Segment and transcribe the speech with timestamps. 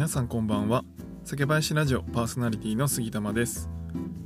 [0.00, 0.82] 皆さんこんばんは。
[1.26, 3.68] 酒林ラジオパーソナリティの杉玉です。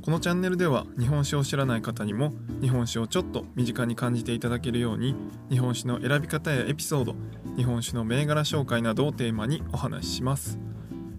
[0.01, 5.17] このチャンネルでは日本酒を知らない方にも日本酒をちょっと身近に感じていただけるように
[5.49, 7.15] 日本酒の選び方やエピソード
[7.57, 10.57] 日本酒の銘柄紹介などをテーマにお話しします。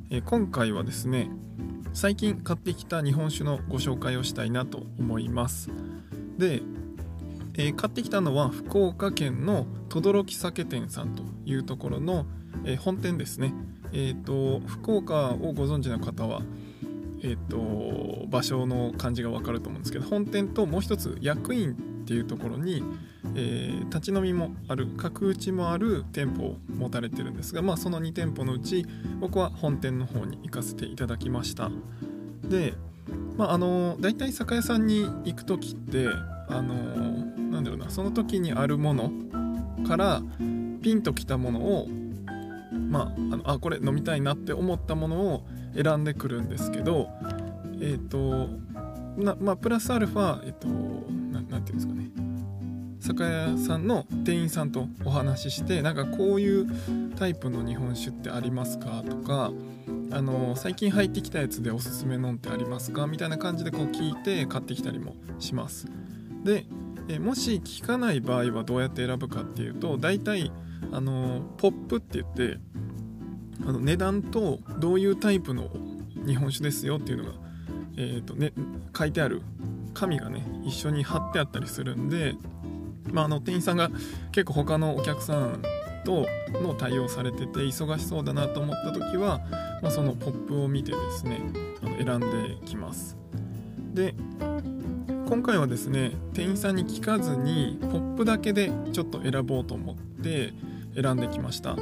[0.09, 1.29] え今回はですね
[1.93, 5.69] 最近買ってきた日本酒のご紹介をしたいなと思います。
[6.39, 6.63] で、
[7.59, 12.25] えー買ってきたのは福岡県の轟酒店さんというところの、
[12.65, 13.53] えー本店ですね。
[13.93, 16.43] えっ、と福岡をご存知の方は
[17.23, 21.75] えっ、と場所の感じがわかると思うんですけど本店ともう一つ役員っ
[22.07, 22.83] ていうところに、
[23.35, 28.85] えー立ち飲みもある角打ちもある店舗を持たれてるんですが、まあ、その2店舗のうち
[29.21, 31.71] 僕は本店の方に行かせていただきました。
[32.45, 32.75] で
[33.37, 36.09] まああの大体酒屋さんに行く時って
[36.49, 36.75] あの
[37.51, 39.11] なんだろうなその時にあるもの
[39.87, 40.23] から
[40.83, 41.89] ピンときたものを
[42.97, 47.09] まああのあこれ飲みたいなって思ったものを選んでくるんですけど
[47.81, 48.49] えっ、と
[49.17, 52.07] なまあプラスアルファえっ、とななんていうんですかね。
[52.99, 56.67] 酒屋さんの店員さんとお話ししてなんかこういう
[57.17, 59.53] タイプの日本酒ってありますかとか
[60.11, 65.87] あの最近入ってきたやつでおすすめのんってありますかみたいな感じでこう聞いて買ってきたりもします。
[66.43, 66.67] で
[67.09, 70.51] えもし聞かない場合はどうやって選ぶかっていうと大体
[70.93, 72.59] あのポップって言って
[73.65, 75.69] あの値段とどういうタイプの
[76.27, 77.31] 日本酒ですよっていうのが、
[77.97, 78.53] えーとね、
[78.97, 79.43] 書いてある
[79.95, 82.35] 紙がね一緒に貼ってあったりするんで、
[83.13, 83.91] まあ、あの店員さんが
[84.33, 85.63] 結構他のお客さん
[86.05, 86.27] と
[86.63, 89.41] の対応されてて忙しそうだなと思った時は、
[89.83, 91.41] まあ、そのポップを見てですね
[91.83, 93.17] あの選んできます。
[93.95, 94.15] で
[95.29, 100.53] 今回はですね店員さんに聞かずにポップだけでちょっと選ぼうと思って
[100.95, 101.77] 選んできました。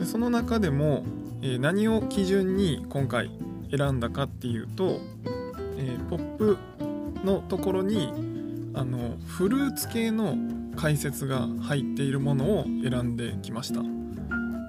[0.00, 1.04] でその中でも、
[1.42, 3.30] え何を基準に今回
[3.70, 4.98] 選んだかっていうと、
[5.76, 6.58] えポップ
[7.22, 8.10] のところに
[8.72, 10.36] あのフルーツ系の
[10.74, 13.82] 解説が入っているものを選んできました。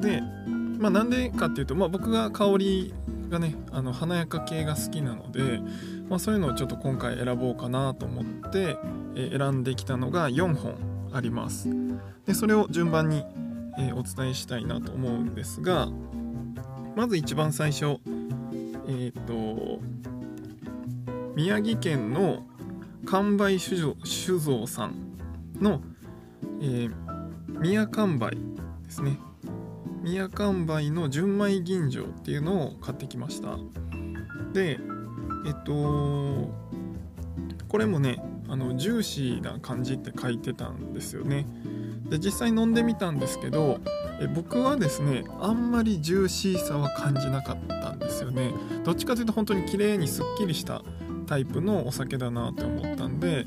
[0.01, 0.21] で、
[0.79, 2.93] まあ、なんでかっていうと、まあ、僕が香り
[3.29, 5.61] がねあの華やか系が好きなので、
[6.09, 8.75] まあ、そういうのをちょっと今回選ぼうかなと思って、
[9.15, 10.75] え選んできたのが4本
[11.13, 11.69] あります。
[12.25, 13.23] でそれを順番に、
[13.81, 15.89] えーお伝えしたいなと思うんですが
[16.95, 17.97] まず一番最初
[18.87, 19.79] えっ、と
[21.35, 22.43] 宮城県の
[23.05, 24.95] 完売酒造酒造さん
[25.59, 25.81] の、
[26.61, 27.11] えー
[27.61, 28.39] 宮完売で
[28.89, 29.19] すね。
[30.01, 33.55] 宮完売の純米吟醸っていうのを買ってきました。
[34.51, 34.79] で
[35.45, 36.49] えっと
[37.67, 38.17] これもね
[38.51, 41.45] あのジューシーな感じって書いてたんですよね。
[42.09, 43.79] で実際飲んでみたんですけど
[44.19, 48.51] え僕はですねあんまりジューシーさは感じなかったんですよね。
[48.83, 50.81] どっちかというと本当に綺麗にすっきりした
[51.27, 53.45] タイプのお酒だなって思ったんで、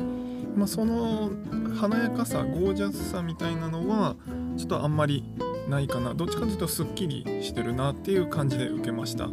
[0.56, 1.30] まあ、その
[1.78, 4.16] 華やかさゴージャスさみたいなのは
[4.56, 5.22] ちょっとあんまり
[5.68, 6.14] ないかな。
[6.14, 9.28] どっちかというとすっきりしてるなっていう感じで受けました。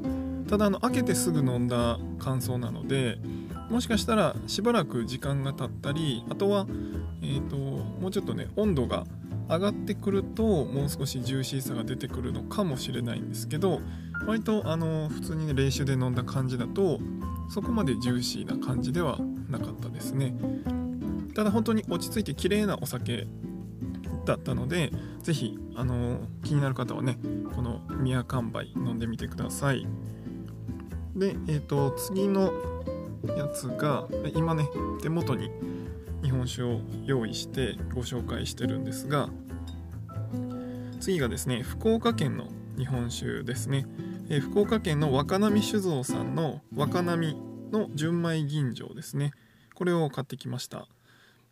[0.49, 3.19] ただあの開けてすぐ飲んだ感想なので
[3.71, 6.67] もしかしたらしばらく時間が経ったりあとは、
[7.21, 9.05] えー、ともうちょっとね温度が
[9.47, 13.79] 上がってくるともう少しジューシーさが出てくるのかもしれないんですけど
[14.27, 16.99] 割とあの普通にね冷酒で飲んだ感じだと
[17.49, 19.17] そこまでジューシーな感じでは
[19.49, 20.33] なかったですね。
[21.33, 23.25] ただ本当に落ち着いて綺麗なお酒
[24.25, 24.91] だったので
[25.23, 27.17] ぜひあの気になる方はね
[27.55, 29.87] この宮完売飲んでみてください。
[31.15, 32.53] でえっ、と次の
[33.27, 34.67] やつが今ね
[35.01, 35.51] 手元に
[36.23, 39.29] 日本酒を用意してご紹介してるんですが
[40.99, 43.85] 次がですね福岡県の日本酒ですね、
[44.29, 47.35] えー福岡県の若波酒造さんの若波
[47.71, 49.31] の純米吟醸ですね。
[49.75, 50.87] これを買ってきました。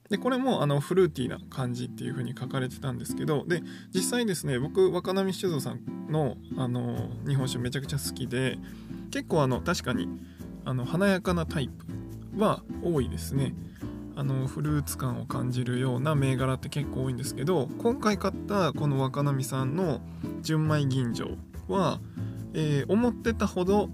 [0.09, 3.61] でこれもあのフルーティーな感じっていう風に書かれてたんですけどで
[3.93, 8.57] 実際ですね僕若波酒造さんのあの日本酒めちゃくちゃ好きで
[9.11, 10.07] 結構あの確かに
[10.69, 11.67] あの華やかなタイ
[12.35, 13.55] プは多いですね。
[14.15, 20.01] あのフルーツ感を感じるような銘柄って結構多いんですけど今回買ったこの若波さんの
[20.41, 21.37] 純米吟醸
[21.69, 22.01] は、
[22.53, 23.89] えー思ってたほど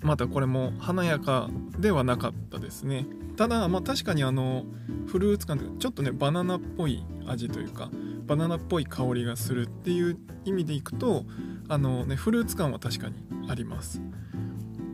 [0.00, 1.48] またこれも華やか
[1.78, 3.06] ではなかったですね。
[3.36, 4.64] ただまあ確かにあの
[5.06, 7.90] フルーツ感というかちょっとねバナナっぽい味というか
[8.26, 11.24] バナナっぽい香りがするっていう意味でいくと
[11.68, 13.14] あのねフルーツ感は確かに
[13.48, 14.02] あります。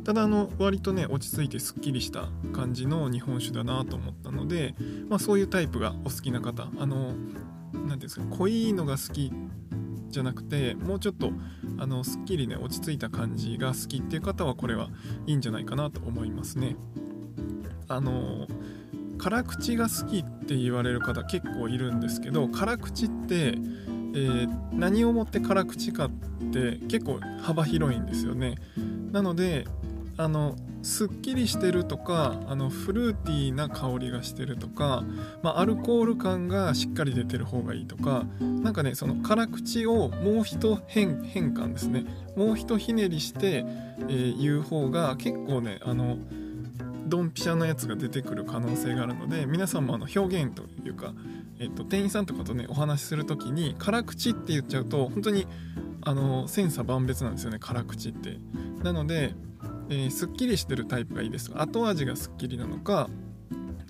[0.09, 4.75] ただあの割とね落ち着いてすっきりした感じの日本酒だなと思ったので、
[5.07, 7.13] まあ、そういうタイプがお好きな方あの
[7.75, 9.31] 何ていうんですか濃いのが好き
[10.09, 11.31] じゃなくてもうちょっと
[11.77, 14.89] あのすっきりね落ち着いた感じが好きっていう方はこれは
[15.27, 16.77] いいんじゃないかなと思いますね。
[17.89, 18.47] あの
[19.19, 26.11] 辛口が好きって言われる方結構いるんですけど辛口って、えー、何をもって辛口かっ
[26.51, 28.55] て結構幅広いんですよね。
[29.13, 29.67] なので
[30.19, 35.05] あのすっきりしてるとかあのフルーティーな香りがしてるとか、
[35.43, 42.05] まあ、アルコール感がしっかり出てる方がいいとか何かねその辛口をもう一変変換ですね。
[42.37, 43.65] もう一ひねりして、
[44.09, 46.19] えー、言う方が結構ねあの
[47.07, 51.15] ドンピシャのやつが出てくる可能性があるので皆さんもあの表現というか、
[51.59, 55.47] えっと、店員さんとかとねお話しする時に辛口って言っちゃうと本当に
[56.03, 58.39] あの千差万別なんですよね辛口って。
[58.83, 59.35] なので
[59.91, 61.51] えー、すっきりしてるタイプがいいです。
[61.55, 63.09] 後味がすっきりなのか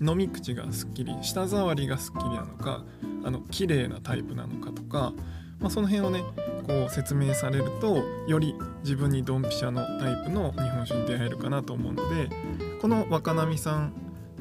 [0.01, 2.85] 飲み口がすっきり舌触りがすっきりなのか
[3.23, 5.13] あの綺麗なタイプなのかとか、
[5.59, 6.23] まあ、その辺をね
[6.65, 12.29] こう説明されるとより自分にドンピシャのタイプの日本酒に出会えるかなと思うので
[12.81, 13.93] この若波さん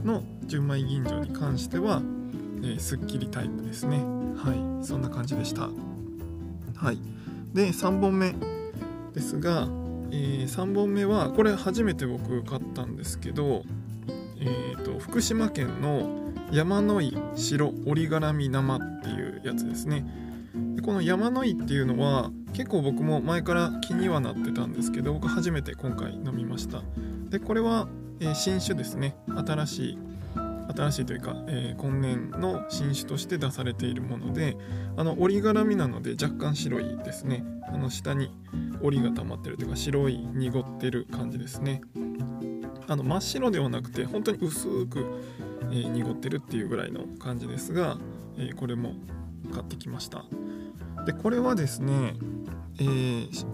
[0.04, 2.02] の純米吟醸に関しては、
[2.62, 3.98] えー、すっきりタイプですね。
[4.36, 4.86] はい。
[4.86, 5.62] そんな感じでした。
[5.62, 6.98] はい。
[7.52, 8.34] で3本目
[9.12, 9.66] ですが
[10.10, 13.62] えー、3本目はこれ初めて僕買ったんですけど、
[14.40, 20.06] えーと、福島県の山の井白折り絡み生っていうやつですね。
[20.74, 26.82] でこの山の井っていうのは結構僕も前から気にはなってたんですけど僕初めて今回飲みました。
[27.28, 27.88] でこれは、
[28.20, 29.16] えー、新酒ですね。
[29.46, 29.98] 新しい
[30.76, 34.56] 新しいというか、えー、今年の新種として出されているもので
[34.96, 37.44] あの折り絡みなので若干白いですね。
[37.70, 38.30] あの下に
[38.82, 41.82] 折りが溜まってるというか白い濁ってる感じですね。
[42.86, 45.20] あの真っ白ではなくて本当に薄く、
[45.70, 47.98] えー、濁ってるっていうぐらいの感じですが、
[48.38, 48.94] えー、これも
[49.52, 50.24] 買ってきました。
[51.04, 52.14] でこれはですね、
[52.80, 53.46] えー、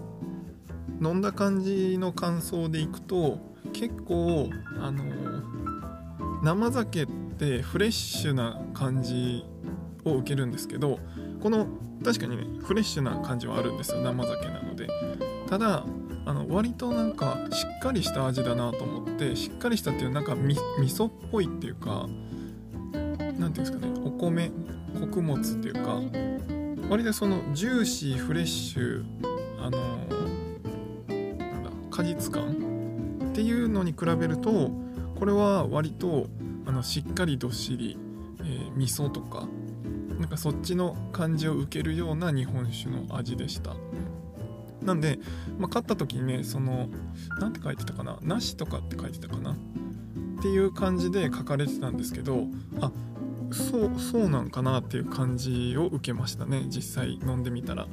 [1.01, 3.39] 飲んだ感じの感想でいくと
[3.73, 5.03] 結構あの
[6.43, 9.45] 生酒ってフレッシュな感じ
[10.03, 10.99] を受けるんですけど
[11.41, 11.67] この
[12.03, 14.87] 確かにねフレッシュな感じはあるんですよ生酒なので。
[15.47, 15.85] ただ
[16.27, 22.07] あの割となんかしっかりした味だなと思ってしっかりしたっていうなんか味噌っぽいっていうか
[22.93, 24.51] 何ていうんですかねお米
[24.99, 26.01] 穀物っていうか
[26.89, 29.05] 割とそのジューシーフレッシュ
[29.59, 29.77] あの
[31.07, 34.71] なんだ果実感っていうのに比べると
[35.15, 36.27] これは割と
[36.65, 37.97] あのしっかりどっしり、
[38.39, 39.47] えー、味噌とか
[40.19, 43.75] なんかそっちの感じを受けるような日本酒の味でした。
[44.81, 45.19] なんで、
[45.57, 46.89] まあ、買った時にねその
[47.39, 48.19] 何て書いてたかな？
[48.21, 49.51] 梨とかって書いてたかな？
[49.51, 49.55] っ
[50.41, 52.45] ていう感じで書かれてたんですけど
[52.81, 52.91] あ
[53.51, 57.87] そうそうなんかなっていう感じを受けましたね実際飲んでみたら、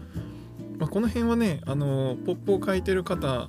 [0.79, 3.49] まあ、この辺はねあのポップを書いてる方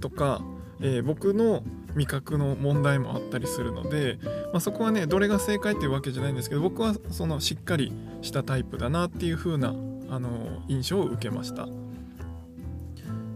[0.00, 0.42] とか、
[0.80, 1.62] えー、僕の
[1.96, 4.18] 味覚の問題もあったりするので、
[4.52, 9.74] まあ、そこはねどれが正解っていうわけじゃないんですけど僕はそのしっかりしたタイプだなっていう風な
[10.08, 11.66] あの印象を受けました。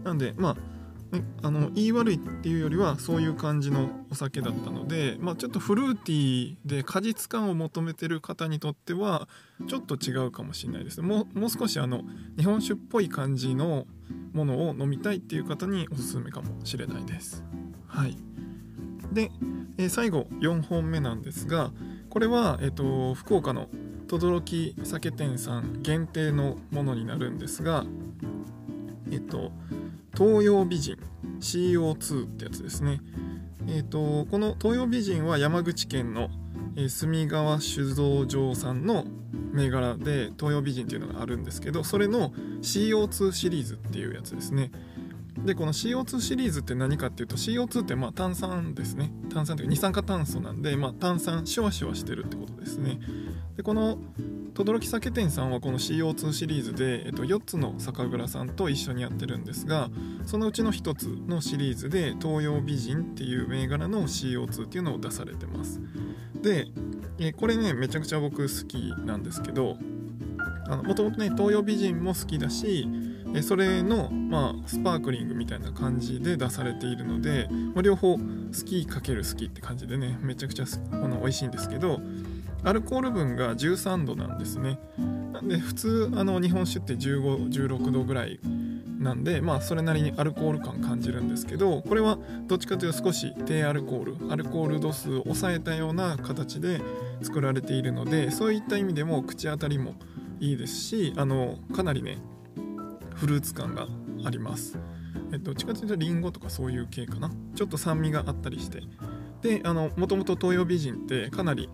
[0.03, 0.55] なんでま
[1.11, 9.27] あ、ね、あの言い悪いっていうよりはそういう感じのお酒だったので、まあ、ちょっとフルーティーで果実感を求めてる方にとっては
[9.67, 11.01] ちょっと違うかもしれないです。
[11.01, 12.03] もうもう少しあの
[12.37, 13.85] 日本酒っぽい感じの
[14.33, 17.43] ものを飲みたいっていう方におすすめかもしれないです。
[17.87, 18.17] はい。
[19.11, 19.31] で、
[19.77, 21.71] えー、最後4本目なんですが
[22.09, 23.67] これは、えーと、福岡の
[24.07, 27.85] 轟酒店さん限定のものになるんですが
[29.11, 29.51] えっ、ー、と
[30.17, 30.97] 東洋美人
[31.39, 33.01] CO2 ってやつですね。
[33.67, 36.29] えっ、ー、とこの東洋美人は山口県の、
[36.75, 39.05] えー、川酒造場さんの
[39.53, 44.71] 銘柄で東洋美人っていうのがあるんですけどそれの CO2 シリーズっていうやつですね。
[45.45, 49.11] でこの CO2 シリーズって何かっていうと CO2 ってまあ炭酸ですね。
[49.33, 52.99] 炭酸というか二酸化炭素なんで、まあ、炭酸シュワシュワしてるってことですね。
[53.57, 53.97] でこの
[54.53, 59.89] 轟酒店さんはこの CO2 シリーズで、えっと、4つの酒蔵さんと一緒にやってるんですが
[60.25, 65.81] そのうちの1つのシリーズで東洋美人っていう銘柄の CO2 っていうのを出されてます。
[66.41, 66.67] で
[67.19, 69.77] えこれねめちゃくちゃ僕好きなんですけど
[70.83, 72.87] もともとね東洋美人も好きだし
[73.33, 78.23] えそれの、まあ、スパークリングみたいな感じで出されているので、まあ、両方好
[78.65, 82.01] きかける好きって感じでねめちゃくちゃこの美味しいんですけど
[82.63, 84.77] アルコール分が13度なんですね。
[85.33, 88.39] なんで普通あの日本酒って1516度ぐらい
[88.99, 96.81] なんでまあそれなりにアルコール感感じるんですけどこれはどっちかというと少し低アルコールアルコール度数を抑えたような形で
[97.23, 99.95] 作られているのでそういった意味でも口当たりも
[100.39, 102.19] いいですしあのかなりね
[103.21, 103.87] フルーツ感が
[104.25, 104.79] あります。
[105.31, 107.29] えっちかというとリンゴとかそういう系かな。
[107.55, 108.81] ちょっと酸味があったりして。
[109.43, 111.69] であのもともと東洋美人ってかなり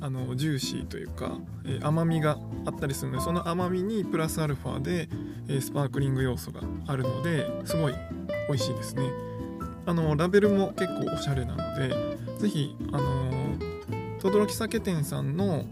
[0.00, 5.08] あのジューシーというか、えー、甘みがあったりするのでその甘みにプラスアルファで、
[5.48, 7.94] えー、スパークリング要素があるのですごい
[8.48, 9.02] 美味しいですね。
[9.86, 11.92] あのラベルも結構おしゃれなので
[12.38, 13.56] 是非あの
[14.20, 15.64] 轟酒店さんの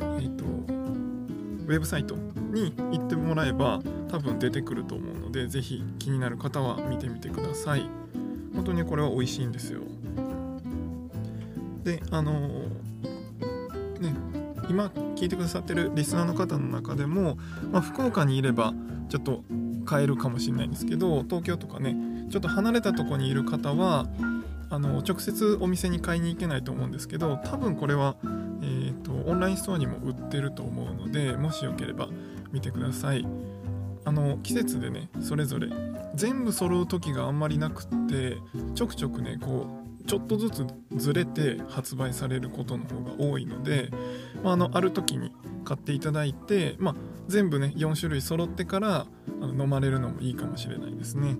[0.00, 2.16] えっ、ー、とウェブサイト
[2.48, 7.88] に行ってもらえば多分出てくると思うので是非気になる方は見てみてください。
[8.54, 9.82] 本当にこれは美味しいんですよ。
[11.84, 14.14] であのね
[14.68, 14.86] 今
[15.16, 17.38] 聞いてくださってるリスナーの方の中でも、
[17.70, 18.74] まあ、福岡にいれば
[19.08, 19.42] ちょっと
[19.86, 21.96] 買えるかもしれないんですけど東京とかね
[22.30, 24.06] ちょっと離れたとこにいる方は
[24.70, 28.16] あの直接お店に買いに行けないと思うんですけど多分これは、
[28.62, 32.08] えーと、オンラインストアにも売ってると思うのでもしよければ
[32.52, 33.26] 見てください
[34.04, 35.68] あの季節でねそれぞれ
[36.14, 38.38] 全部揃う時があんまりなくって
[38.74, 43.90] ちょくちょくねこうちょっとずつずれて発売されることの方が多いので、
[44.42, 45.32] まあ、あのある時に
[45.64, 46.94] 買っていただいて、まあ、
[47.26, 49.06] 全部ね4種類揃ってから
[49.42, 51.36] あの飲まれるのもいいかもしれないですね。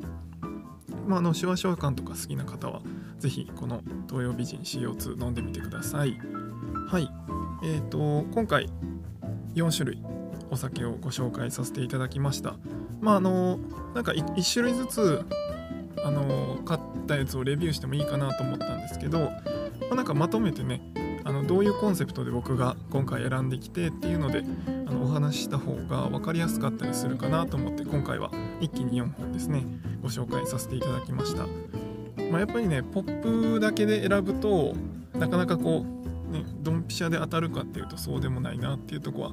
[1.07, 2.83] まあ、あの手話召喚とか好きな方は
[3.19, 6.21] 是非この東洋美人 CO2 飲んでみてください。
[6.89, 7.09] はい
[7.65, 8.69] えーと、今回
[9.55, 10.03] 4種類
[10.51, 12.57] お酒をご紹介させていただきました。
[13.01, 13.59] まああの
[13.95, 15.25] なんか 1, 種類ずつ
[16.05, 19.31] あの買ったやつをレビューしてもいいかなと思ったんですけど、ま
[19.93, 20.81] あ、なんかまとめてね
[21.25, 24.45] あのどういうコンセプトで僕が今回選んできてっていうので
[24.87, 29.65] あのお話しした方が分かりやすかったりするかなと思って今回は一気に4本ですね
[30.03, 31.47] ご紹介させていただきました、
[32.31, 34.75] まあ、やっぱりねポップだけで選ぶと
[35.15, 39.33] なかなかこうねドンピシャで当たるかっていうとそうでもないなっていうとこは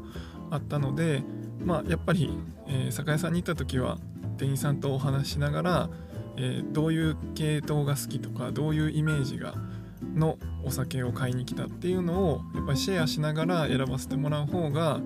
[0.52, 1.24] あったので
[1.64, 2.38] まあやっぱり、
[2.68, 3.98] えー、酒屋さんに行った時は
[4.38, 5.90] 店員さんとお話しながら、
[6.38, 9.56] えー、どういう系統が好きとかどういうイメージが
[10.14, 15.00] のお酒を買いに来たっていうのをやっぱりシェアしながら選ばせてもらう方が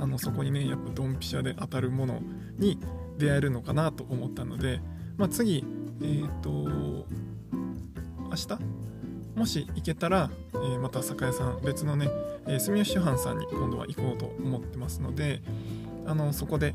[0.00, 2.20] あのそこにねやっぱドンピシャで当たるもの
[2.58, 2.78] に
[3.18, 4.80] 出会えるのかなと思ったので、
[5.16, 5.64] まあ、次
[6.02, 6.50] えっ、ー、と
[8.30, 8.48] 明日？
[9.40, 12.10] もし行けたら、えー、また酒屋さん別のね、
[12.46, 15.40] えー、住吉酒販さんに今度は行こうと思ってますので
[16.04, 16.74] あのそこで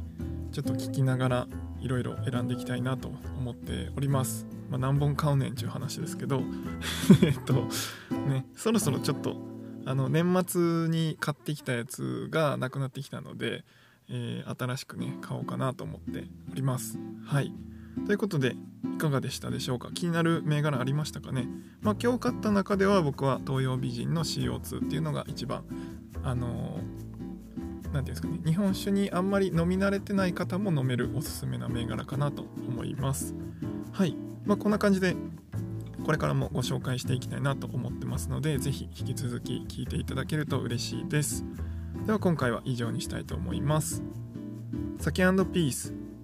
[0.51, 1.47] ちょっと聞きながら
[1.79, 4.47] いろいろ選んでいきたいなと思っております。
[4.71, 6.41] まあ、何本買うねんっちゅう話ですけど
[7.21, 7.67] えっと
[8.27, 9.37] ねそろそろちょっと
[9.85, 13.63] あの年末に買ってきたやつがなくなってきたので、
[14.09, 17.53] えー、新しくね買おうかなと思っておりますはい
[18.05, 18.55] ということで
[18.95, 19.89] いかがでしたでしょうか？
[19.93, 21.47] 気になる銘柄ありましたかね？
[21.81, 25.63] まあ今日買った中では僕は東洋美人の CO2 っていうのが一番
[26.23, 26.79] あの
[27.91, 28.39] 何、て言うんですかね？
[28.45, 33.33] 日本酒にあんまり飲み慣れてない方も飲めるおすすめな銘柄かなと思います。
[33.91, 34.15] はい。
[34.45, 35.15] まあ、こんな感じで
[36.05, 41.43] これからもご紹介していきたいなと思ってますので是非引き続き聞いていただけると嬉しいです。
[42.05, 44.03] では今回は以上にしたいと思います。
[44.99, 46.04] 酒ピース。